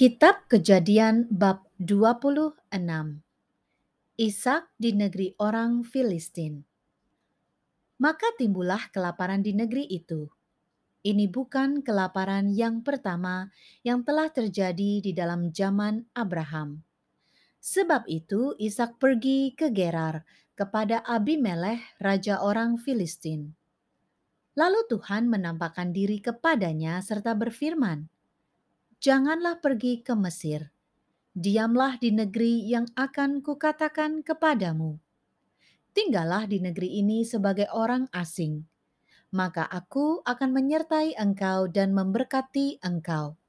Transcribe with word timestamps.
Kitab 0.00 0.48
Kejadian 0.48 1.28
bab 1.28 1.68
26 1.76 2.56
Ishak 4.16 4.72
di 4.80 4.96
negeri 4.96 5.36
orang 5.36 5.84
Filistin 5.84 6.64
Maka 8.00 8.32
timbullah 8.40 8.80
kelaparan 8.96 9.44
di 9.44 9.52
negeri 9.52 9.84
itu. 9.92 10.24
Ini 11.04 11.28
bukan 11.28 11.84
kelaparan 11.84 12.48
yang 12.48 12.80
pertama 12.80 13.52
yang 13.84 14.00
telah 14.00 14.32
terjadi 14.32 15.04
di 15.04 15.12
dalam 15.12 15.52
zaman 15.52 16.08
Abraham. 16.16 16.80
Sebab 17.60 18.08
itu 18.08 18.56
Ishak 18.56 18.96
pergi 18.96 19.52
ke 19.52 19.68
Gerar 19.68 20.24
kepada 20.56 21.04
Abimelech 21.04 21.84
raja 22.00 22.40
orang 22.40 22.80
Filistin. 22.80 23.52
Lalu 24.56 24.80
Tuhan 24.88 25.28
menampakkan 25.28 25.92
diri 25.92 26.24
kepadanya 26.24 27.04
serta 27.04 27.36
berfirman, 27.36 28.08
janganlah 29.00 29.64
pergi 29.64 30.04
ke 30.04 30.12
Mesir. 30.12 30.68
Diamlah 31.32 31.96
di 31.96 32.12
negeri 32.12 32.68
yang 32.68 32.84
akan 32.92 33.40
kukatakan 33.40 34.20
kepadamu. 34.20 35.00
Tinggallah 35.96 36.44
di 36.44 36.60
negeri 36.60 37.00
ini 37.00 37.24
sebagai 37.24 37.66
orang 37.72 38.12
asing. 38.12 38.68
Maka 39.32 39.64
aku 39.64 40.20
akan 40.28 40.50
menyertai 40.52 41.16
engkau 41.16 41.64
dan 41.72 41.96
memberkati 41.96 42.84
engkau. 42.84 43.40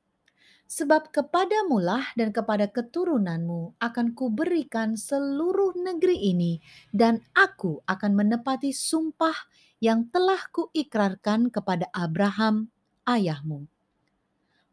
Sebab 0.71 1.11
kepadamulah 1.11 2.15
dan 2.15 2.31
kepada 2.31 2.71
keturunanmu 2.71 3.75
akan 3.75 4.15
kuberikan 4.15 4.95
seluruh 4.95 5.75
negeri 5.75 6.31
ini 6.31 6.63
dan 6.95 7.19
aku 7.35 7.83
akan 7.91 8.15
menepati 8.15 8.71
sumpah 8.71 9.35
yang 9.83 10.07
telah 10.15 10.39
kuikrarkan 10.55 11.51
kepada 11.51 11.91
Abraham 11.91 12.71
ayahmu 13.03 13.70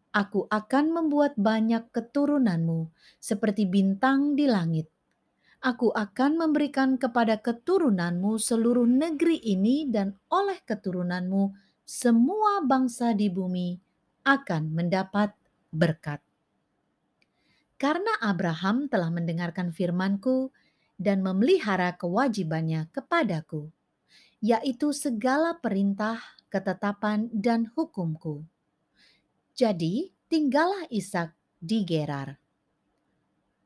Aku 0.09 0.48
akan 0.48 0.97
membuat 0.97 1.37
banyak 1.37 1.93
keturunanmu 1.93 2.89
seperti 3.20 3.69
bintang 3.69 4.33
di 4.33 4.48
langit. 4.48 4.89
Aku 5.61 5.92
akan 5.92 6.41
memberikan 6.41 6.97
kepada 6.97 7.37
keturunanmu 7.45 8.41
seluruh 8.41 8.89
negeri 8.89 9.36
ini 9.36 9.84
dan 9.84 10.17
oleh 10.33 10.56
keturunanmu 10.64 11.53
semua 11.84 12.64
bangsa 12.64 13.12
di 13.12 13.29
bumi 13.29 13.77
akan 14.25 14.73
mendapat 14.73 15.36
berkat. 15.69 16.25
Karena 17.77 18.17
Abraham 18.25 18.89
telah 18.89 19.12
mendengarkan 19.12 19.77
firmanku 19.77 20.48
dan 20.97 21.20
memelihara 21.20 21.95
kewajibannya 22.01 22.89
kepadaku, 22.91 23.69
yaitu 24.41 24.91
segala 24.97 25.61
perintah, 25.61 26.19
ketetapan, 26.48 27.29
dan 27.31 27.70
hukumku 27.77 28.48
jadi 29.59 30.14
tinggallah 30.31 30.87
Ishak 30.87 31.34
di 31.59 31.83
Gerar. 31.83 32.39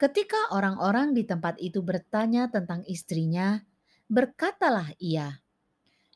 Ketika 0.01 0.49
orang-orang 0.57 1.13
di 1.13 1.29
tempat 1.29 1.61
itu 1.61 1.85
bertanya 1.85 2.49
tentang 2.49 2.81
istrinya, 2.89 3.61
berkatalah 4.09 4.97
ia, 4.97 5.45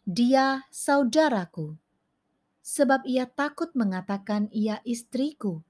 "Dia 0.09 0.65
saudaraku." 0.73 1.77
Sebab 2.65 3.05
ia 3.05 3.29
takut 3.29 3.71
mengatakan 3.77 4.49
ia 4.51 4.81
istriku. 4.83 5.61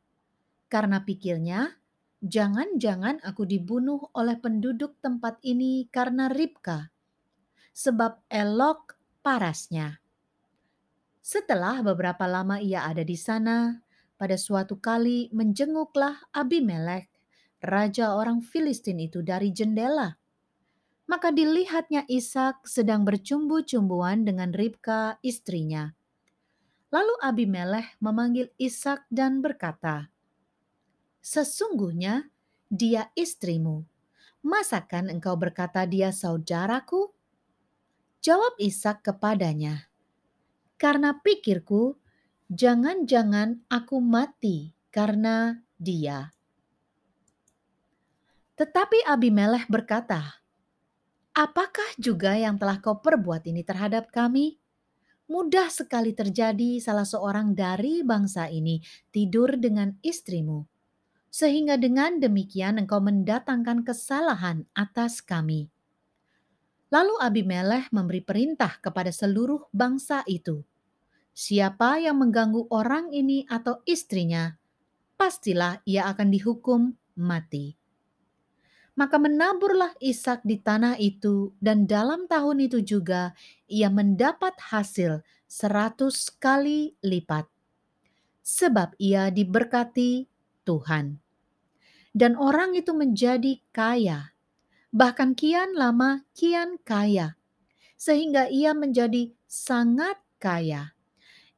Karena 0.70 1.02
pikirnya, 1.02 1.76
jangan-jangan 2.22 3.20
aku 3.20 3.44
dibunuh 3.44 4.08
oleh 4.16 4.38
penduduk 4.40 4.96
tempat 5.02 5.36
ini 5.44 5.90
karena 5.92 6.32
Ribka, 6.32 6.88
sebab 7.76 8.22
elok 8.32 8.96
parasnya. 9.20 10.00
Setelah 11.20 11.84
beberapa 11.84 12.24
lama 12.24 12.62
ia 12.62 12.88
ada 12.88 13.04
di 13.04 13.18
sana, 13.18 13.85
pada 14.16 14.40
suatu 14.40 14.80
kali 14.80 15.28
menjenguklah 15.32 16.24
Abimelek, 16.32 17.12
raja 17.60 18.16
orang 18.16 18.40
Filistin 18.40 19.00
itu 19.00 19.20
dari 19.20 19.52
jendela. 19.52 20.16
Maka 21.06 21.30
dilihatnya 21.30 22.02
Ishak 22.10 22.66
sedang 22.66 23.06
bercumbu-cumbuan 23.06 24.26
dengan 24.26 24.50
Ribka 24.50 25.22
istrinya. 25.22 25.94
Lalu 26.90 27.14
Abimelek 27.22 27.94
memanggil 28.02 28.50
Ishak 28.58 29.06
dan 29.12 29.38
berkata, 29.38 30.10
Sesungguhnya 31.22 32.26
dia 32.66 33.14
istrimu. 33.14 33.86
Masakan 34.42 35.10
engkau 35.10 35.34
berkata 35.38 35.86
dia 35.86 36.10
saudaraku? 36.10 37.10
Jawab 38.22 38.58
Ishak 38.58 39.06
kepadanya, 39.06 39.86
Karena 40.78 41.14
pikirku 41.18 41.98
Jangan-jangan 42.46 43.66
aku 43.66 43.98
mati 43.98 44.70
karena 44.94 45.66
dia. 45.74 46.30
Tetapi 48.54 49.02
Abimelech 49.02 49.66
berkata, 49.66 50.46
Apakah 51.34 51.90
juga 52.00 52.38
yang 52.38 52.56
telah 52.56 52.80
kau 52.80 53.02
perbuat 53.02 53.44
ini 53.44 53.66
terhadap 53.66 54.08
kami? 54.08 54.56
Mudah 55.26 55.68
sekali 55.74 56.14
terjadi 56.14 56.78
salah 56.78 57.04
seorang 57.04 57.50
dari 57.52 58.06
bangsa 58.06 58.46
ini 58.46 58.78
tidur 59.10 59.58
dengan 59.58 59.98
istrimu, 60.00 60.64
sehingga 61.28 61.74
dengan 61.76 62.22
demikian 62.22 62.78
engkau 62.78 63.02
mendatangkan 63.02 63.82
kesalahan 63.82 64.70
atas 64.72 65.18
kami. 65.18 65.66
Lalu 66.94 67.18
Abimelech 67.18 67.90
memberi 67.90 68.22
perintah 68.22 68.78
kepada 68.78 69.10
seluruh 69.10 69.66
bangsa 69.74 70.22
itu, 70.30 70.62
Siapa 71.36 72.00
yang 72.00 72.24
mengganggu 72.24 72.64
orang 72.72 73.12
ini 73.12 73.44
atau 73.44 73.84
istrinya, 73.84 74.56
pastilah 75.20 75.84
ia 75.84 76.08
akan 76.08 76.32
dihukum 76.32 76.96
mati. 77.12 77.76
Maka 78.96 79.20
menaburlah 79.20 79.92
Ishak 80.00 80.48
di 80.48 80.56
tanah 80.56 80.96
itu, 80.96 81.52
dan 81.60 81.84
dalam 81.84 82.24
tahun 82.24 82.64
itu 82.64 82.80
juga 82.80 83.36
ia 83.68 83.92
mendapat 83.92 84.56
hasil 84.72 85.20
seratus 85.44 86.32
kali 86.40 86.96
lipat. 87.04 87.44
Sebab 88.40 88.96
ia 88.96 89.28
diberkati 89.28 90.24
Tuhan. 90.64 91.20
Dan 92.16 92.40
orang 92.40 92.72
itu 92.72 92.96
menjadi 92.96 93.60
kaya, 93.76 94.32
bahkan 94.88 95.36
kian 95.36 95.76
lama 95.76 96.24
kian 96.32 96.80
kaya, 96.80 97.36
sehingga 98.00 98.48
ia 98.48 98.72
menjadi 98.72 99.36
sangat 99.44 100.16
kaya 100.40 100.95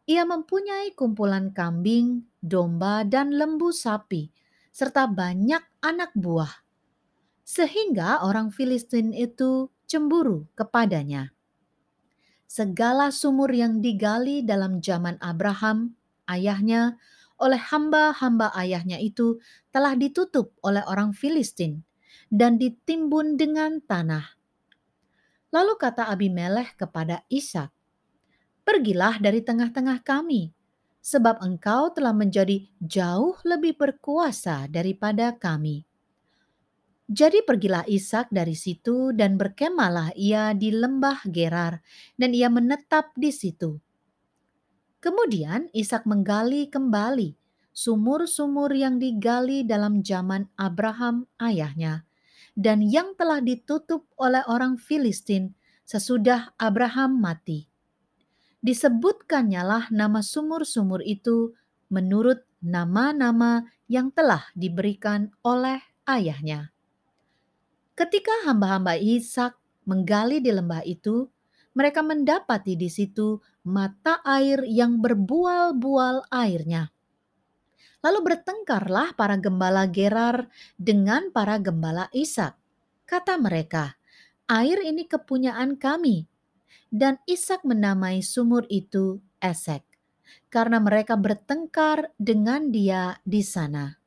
ia 0.09 0.25
mempunyai 0.25 0.97
kumpulan 0.97 1.53
kambing, 1.53 2.25
domba, 2.41 3.05
dan 3.05 3.37
lembu 3.37 3.69
sapi, 3.69 4.33
serta 4.73 5.05
banyak 5.05 5.61
anak 5.85 6.17
buah. 6.17 6.65
Sehingga 7.45 8.25
orang 8.25 8.49
Filistin 8.49 9.13
itu 9.13 9.69
cemburu 9.85 10.49
kepadanya. 10.57 11.37
Segala 12.49 13.13
sumur 13.13 13.53
yang 13.53 13.85
digali 13.85 14.41
dalam 14.41 14.81
zaman 14.81 15.21
Abraham, 15.21 15.93
ayahnya, 16.25 16.97
oleh 17.37 17.61
hamba-hamba 17.61 18.49
ayahnya 18.57 18.97
itu 18.97 19.37
telah 19.69 19.93
ditutup 19.93 20.57
oleh 20.65 20.81
orang 20.89 21.13
Filistin 21.13 21.85
dan 22.33 22.57
ditimbun 22.57 23.37
dengan 23.37 23.85
tanah. 23.85 24.25
Lalu 25.53 25.77
kata 25.77 26.09
Abimelech 26.09 26.77
kepada 26.81 27.25
Ishak, 27.29 27.73
pergilah 28.69 29.17
dari 29.17 29.41
tengah-tengah 29.41 30.05
kami, 30.05 30.53
sebab 31.01 31.41
engkau 31.41 31.89
telah 31.89 32.13
menjadi 32.13 32.69
jauh 32.85 33.41
lebih 33.49 33.81
berkuasa 33.81 34.69
daripada 34.69 35.33
kami. 35.33 35.89
Jadi 37.09 37.41
pergilah 37.41 37.89
Ishak 37.89 38.29
dari 38.29 38.53
situ 38.53 39.17
dan 39.17 39.41
berkemalah 39.41 40.13
ia 40.13 40.53
di 40.53 40.69
lembah 40.69 41.25
Gerar 41.33 41.81
dan 42.21 42.37
ia 42.37 42.53
menetap 42.53 43.17
di 43.17 43.33
situ. 43.33 43.81
Kemudian 45.01 45.73
Ishak 45.73 46.05
menggali 46.05 46.69
kembali 46.69 47.33
sumur-sumur 47.73 48.77
yang 48.77 49.01
digali 49.01 49.65
dalam 49.65 50.05
zaman 50.05 50.53
Abraham 50.61 51.25
ayahnya 51.41 52.05
dan 52.53 52.85
yang 52.85 53.17
telah 53.17 53.41
ditutup 53.41 54.05
oleh 54.21 54.45
orang 54.45 54.77
Filistin 54.77 55.57
sesudah 55.89 56.53
Abraham 56.61 57.17
mati 57.17 57.68
disebutkannya 58.65 59.63
lah 59.63 59.85
nama 59.95 60.21
sumur-sumur 60.21 61.03
itu 61.07 61.55
menurut 61.89 62.45
nama-nama 62.59 63.65
yang 63.87 64.11
telah 64.13 64.45
diberikan 64.53 65.33
oleh 65.47 65.81
ayahnya. 66.05 66.75
Ketika 67.99 68.47
hamba-hamba 68.47 68.95
Ishak 68.95 69.59
menggali 69.89 70.39
di 70.39 70.55
lembah 70.55 70.87
itu, 70.87 71.27
mereka 71.75 72.03
mendapati 72.03 72.75
di 72.75 72.91
situ 72.91 73.39
mata 73.67 74.23
air 74.23 74.63
yang 74.67 74.99
berbual-bual 75.03 76.31
airnya. 76.31 76.91
Lalu 77.99 78.19
bertengkarlah 78.23 79.19
para 79.19 79.35
gembala 79.39 79.91
Gerar 79.91 80.47
dengan 80.79 81.35
para 81.35 81.59
gembala 81.59 82.07
Ishak. 82.15 82.55
Kata 83.03 83.35
mereka, 83.41 83.99
air 84.47 84.79
ini 84.87 85.09
kepunyaan 85.11 85.75
kami, 85.75 86.31
dan 86.89 87.21
Ishak 87.29 87.65
menamai 87.65 88.25
sumur 88.25 88.65
itu 88.73 89.21
Esek, 89.39 89.85
karena 90.49 90.81
mereka 90.81 91.15
bertengkar 91.15 92.13
dengan 92.17 92.73
dia 92.73 93.21
di 93.23 93.45
sana. 93.45 94.01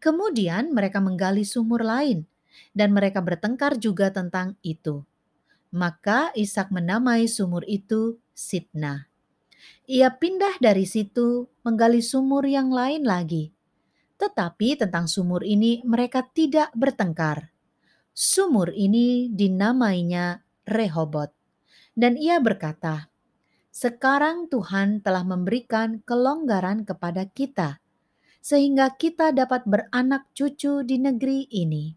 Kemudian 0.00 0.72
mereka 0.72 1.00
menggali 1.00 1.44
sumur 1.48 1.80
lain, 1.80 2.28
dan 2.76 2.92
mereka 2.92 3.24
bertengkar 3.24 3.80
juga 3.80 4.12
tentang 4.12 4.56
itu. 4.60 5.04
Maka 5.74 6.30
Ishak 6.36 6.70
menamai 6.70 7.26
sumur 7.26 7.66
itu 7.66 8.20
Sitna. 8.34 9.08
Ia 9.84 10.12
pindah 10.12 10.60
dari 10.60 10.88
situ 10.88 11.48
menggali 11.64 12.00
sumur 12.00 12.44
yang 12.48 12.72
lain 12.72 13.04
lagi. 13.04 13.52
Tetapi 14.16 14.80
tentang 14.80 15.10
sumur 15.10 15.44
ini 15.44 15.84
mereka 15.84 16.24
tidak 16.24 16.72
bertengkar. 16.72 17.52
Sumur 18.14 18.70
ini 18.72 19.28
dinamainya 19.28 20.40
Rehobot. 20.64 21.43
Dan 21.94 22.18
ia 22.18 22.42
berkata, 22.42 23.14
sekarang 23.74 24.50
Tuhan 24.50 25.02
telah 25.02 25.22
memberikan 25.22 26.02
kelonggaran 26.02 26.82
kepada 26.82 27.26
kita, 27.26 27.82
sehingga 28.42 28.94
kita 28.94 29.30
dapat 29.30 29.66
beranak 29.66 30.30
cucu 30.34 30.82
di 30.82 30.98
negeri 30.98 31.46
ini. 31.50 31.94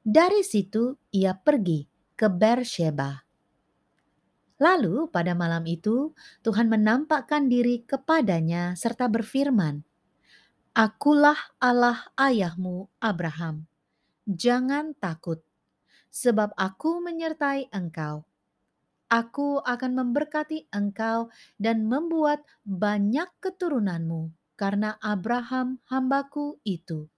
Dari 0.00 0.40
situ 0.40 0.96
ia 1.12 1.36
pergi 1.36 1.88
ke 2.12 2.28
Bersheba. 2.28 3.24
Lalu 4.60 5.08
pada 5.12 5.36
malam 5.36 5.64
itu 5.68 6.16
Tuhan 6.40 6.72
menampakkan 6.72 7.52
diri 7.52 7.84
kepadanya 7.84 8.76
serta 8.76 9.12
berfirman, 9.12 9.84
Akulah 10.72 11.38
Allah 11.60 12.08
ayahmu 12.16 12.88
Abraham. 12.96 13.68
Jangan 14.24 14.96
takut, 14.96 15.44
sebab 16.08 16.56
aku 16.56 17.00
menyertai 17.04 17.68
engkau 17.72 18.24
Aku 19.12 19.60
akan 19.60 19.92
memberkati 19.92 20.72
engkau 20.72 21.28
dan 21.60 21.84
membuat 21.84 22.48
banyak 22.64 23.28
keturunanmu 23.44 24.32
karena 24.56 24.96
Abraham 25.04 25.84
hambaku 25.84 26.56
itu. 26.64 27.12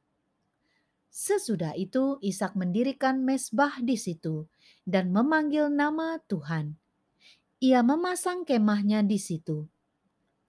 Sesudah 1.14 1.78
itu 1.78 2.18
Ishak 2.18 2.58
mendirikan 2.58 3.22
mesbah 3.22 3.78
di 3.78 3.94
situ 3.94 4.50
dan 4.82 5.14
memanggil 5.14 5.70
nama 5.70 6.18
Tuhan. 6.26 6.74
Ia 7.62 7.86
memasang 7.86 8.42
kemahnya 8.42 9.06
di 9.06 9.22
situ. 9.22 9.70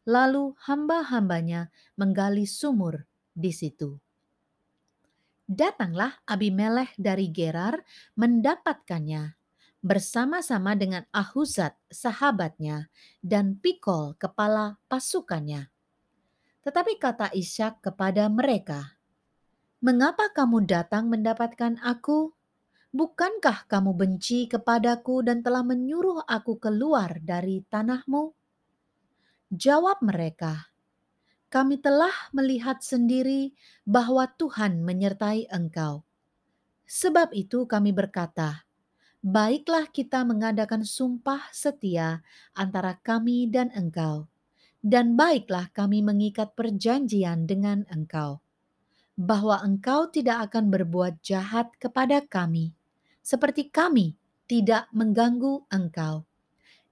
Lalu 0.09 0.57
hamba-hambanya 0.65 1.69
menggali 1.93 2.49
sumur 2.49 3.05
di 3.37 3.53
situ. 3.53 4.01
Datanglah 5.45 6.25
Abimelech 6.25 6.97
dari 6.97 7.29
Gerar 7.29 7.85
mendapatkannya 8.17 9.44
bersama-sama 9.85 10.73
dengan 10.73 11.05
Ahuzat 11.13 11.77
sahabatnya 11.93 12.89
dan 13.21 13.61
Pikol 13.61 14.17
kepala 14.17 14.81
pasukannya. 14.89 15.69
Tetapi 16.65 16.97
kata 16.97 17.29
Ishak 17.37 17.85
kepada 17.85 18.25
mereka, 18.25 18.97
Mengapa 19.85 20.33
kamu 20.33 20.65
datang 20.65 21.13
mendapatkan 21.13 21.77
aku? 21.85 22.33
Bukankah 22.89 23.69
kamu 23.69 23.93
benci 23.93 24.49
kepadaku 24.49 25.21
dan 25.21 25.45
telah 25.45 25.61
menyuruh 25.61 26.25
aku 26.25 26.57
keluar 26.57 27.21
dari 27.21 27.61
tanahmu? 27.69 28.33
Jawab 29.53 30.01
mereka, 30.01 30.73
kami 31.53 31.77
telah 31.77 32.33
melihat 32.33 32.81
sendiri 32.81 33.53
bahwa 33.85 34.25
Tuhan 34.33 34.81
menyertai 34.81 35.53
engkau. 35.53 36.01
Sebab 36.89 37.29
itu 37.37 37.69
kami 37.69 37.93
berkata, 37.93 38.64
baiklah 39.25 39.89
kita 39.89 40.21
mengadakan 40.21 40.85
sumpah 40.85 41.49
setia 41.49 42.21
antara 42.53 43.01
kami 43.01 43.49
dan 43.49 43.73
engkau, 43.73 44.29
dan 44.85 45.17
baiklah 45.17 45.73
kami 45.73 46.05
mengikat 46.05 46.53
perjanjian 46.53 47.49
dengan 47.49 47.89
engkau, 47.89 48.37
bahwa 49.17 49.65
engkau 49.65 50.05
tidak 50.13 50.53
akan 50.53 50.69
berbuat 50.69 51.25
jahat 51.25 51.73
kepada 51.81 52.21
kami, 52.21 52.77
seperti 53.25 53.73
kami 53.73 54.13
tidak 54.45 54.85
mengganggu 54.93 55.65
engkau, 55.73 56.21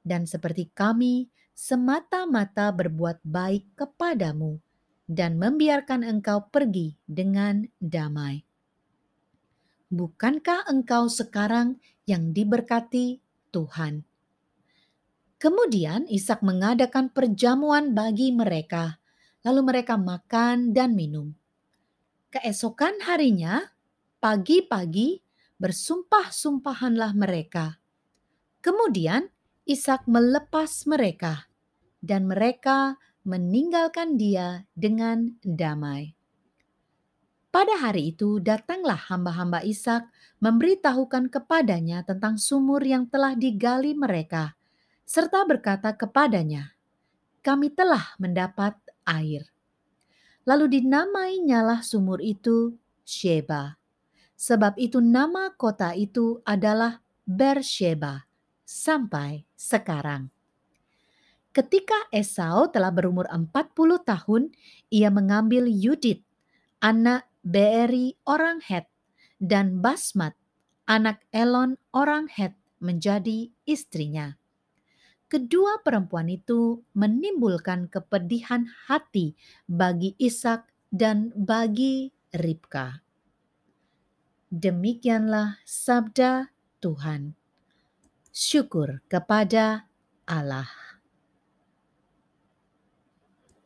dan 0.01 0.25
seperti 0.25 0.73
kami 0.73 1.29
semata-mata 1.53 2.73
berbuat 2.73 3.21
baik 3.21 3.77
kepadamu, 3.77 4.57
dan 5.05 5.37
membiarkan 5.37 6.01
engkau 6.01 6.49
pergi 6.49 6.97
dengan 7.05 7.69
damai. 7.77 8.41
Bukankah 9.93 10.65
engkau 10.73 11.05
sekarang 11.05 11.77
yang 12.09 12.33
diberkati 12.33 13.21
Tuhan? 13.53 14.01
Kemudian 15.37 16.09
Ishak 16.09 16.41
mengadakan 16.41 17.13
perjamuan 17.13 17.93
bagi 17.93 18.33
mereka, 18.33 18.97
lalu 19.45 19.61
mereka 19.69 19.93
makan 19.93 20.73
dan 20.73 20.97
minum. 20.97 21.37
Keesokan 22.33 23.05
harinya, 23.05 23.69
pagi-pagi 24.17 25.21
bersumpah-sumpahanlah 25.61 27.13
mereka. 27.13 27.77
Kemudian 28.65 29.29
Ishak 29.69 30.09
melepas 30.09 30.89
mereka, 30.89 31.53
dan 32.01 32.25
mereka 32.25 32.97
meninggalkan 33.21 34.17
dia 34.17 34.65
dengan 34.73 35.37
damai. 35.45 36.17
Pada 37.53 37.77
hari 37.77 38.09
itu 38.09 38.41
datanglah 38.41 38.97
hamba-hamba 38.97 39.61
Ishak 39.61 40.09
memberitahukan 40.41 41.29
kepadanya 41.29 42.01
tentang 42.01 42.41
sumur 42.41 42.81
yang 42.81 43.05
telah 43.05 43.37
digali 43.37 43.93
mereka, 43.93 44.57
serta 45.05 45.45
berkata 45.45 45.93
kepadanya, 45.93 46.73
"Kami 47.45 47.69
telah 47.69 48.17
mendapat 48.17 48.73
air." 49.05 49.53
Lalu 50.49 50.81
dinamai 50.81 51.45
nyala 51.45 51.85
sumur 51.85 52.25
itu 52.25 52.73
Sheba. 53.05 53.77
Sebab 54.33 54.73
itu 54.81 54.97
nama 54.97 55.53
kota 55.53 55.93
itu 55.93 56.41
adalah 56.49 57.05
Bersheba 57.21 58.25
sampai 58.65 59.45
sekarang. 59.53 60.33
Ketika 61.53 62.09
Esau 62.09 62.65
telah 62.73 62.89
berumur 62.89 63.29
40 63.29 64.01
tahun, 64.01 64.49
ia 64.89 65.13
mengambil 65.13 65.69
Yudit, 65.69 66.25
anak 66.81 67.29
Beeri 67.43 68.15
orang 68.23 68.63
Het, 68.63 68.87
dan 69.35 69.83
Basmat, 69.83 70.31
anak 70.87 71.27
Elon 71.35 71.75
orang 71.91 72.31
Het, 72.31 72.55
menjadi 72.79 73.51
istrinya. 73.67 74.39
Kedua 75.27 75.81
perempuan 75.83 76.31
itu 76.31 76.87
menimbulkan 76.95 77.91
kepedihan 77.91 78.63
hati 78.87 79.35
bagi 79.65 80.15
Ishak 80.15 80.71
dan 80.87 81.35
bagi 81.35 82.15
Ribka. 82.31 83.01
Demikianlah 84.53 85.57
sabda 85.65 86.53
Tuhan. 86.77 87.33
Syukur 88.29 89.01
kepada 89.09 89.89
Allah. 90.29 90.92